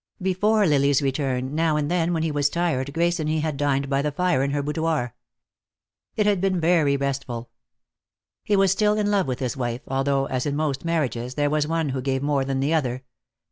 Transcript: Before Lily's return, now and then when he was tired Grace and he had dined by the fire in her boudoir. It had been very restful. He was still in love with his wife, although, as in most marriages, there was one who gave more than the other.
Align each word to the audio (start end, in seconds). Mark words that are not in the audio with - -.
Before 0.23 0.65
Lily's 0.65 1.03
return, 1.03 1.53
now 1.53 1.77
and 1.77 1.91
then 1.91 2.11
when 2.11 2.23
he 2.23 2.31
was 2.31 2.49
tired 2.49 2.91
Grace 2.91 3.19
and 3.19 3.29
he 3.29 3.41
had 3.41 3.55
dined 3.55 3.87
by 3.87 4.01
the 4.01 4.11
fire 4.11 4.41
in 4.41 4.49
her 4.49 4.63
boudoir. 4.63 5.13
It 6.15 6.25
had 6.25 6.41
been 6.41 6.59
very 6.59 6.97
restful. 6.97 7.51
He 8.43 8.55
was 8.55 8.71
still 8.71 8.95
in 8.95 9.11
love 9.11 9.27
with 9.27 9.37
his 9.37 9.55
wife, 9.55 9.81
although, 9.87 10.25
as 10.25 10.47
in 10.47 10.55
most 10.55 10.83
marriages, 10.83 11.35
there 11.35 11.51
was 11.51 11.67
one 11.67 11.89
who 11.89 12.01
gave 12.01 12.23
more 12.23 12.43
than 12.43 12.61
the 12.61 12.73
other. 12.73 13.03